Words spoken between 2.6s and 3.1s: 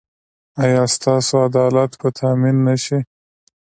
نه شي؟